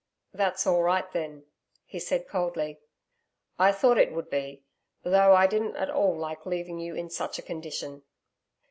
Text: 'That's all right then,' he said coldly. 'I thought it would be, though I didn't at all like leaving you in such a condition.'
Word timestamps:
'That's 0.33 0.65
all 0.65 0.81
right 0.81 1.11
then,' 1.11 1.45
he 1.85 1.99
said 1.99 2.27
coldly. 2.27 2.79
'I 3.59 3.71
thought 3.71 3.99
it 3.99 4.11
would 4.11 4.31
be, 4.31 4.63
though 5.03 5.35
I 5.35 5.45
didn't 5.45 5.75
at 5.75 5.91
all 5.91 6.17
like 6.17 6.43
leaving 6.43 6.79
you 6.79 6.95
in 6.95 7.11
such 7.11 7.37
a 7.37 7.43
condition.' 7.43 8.01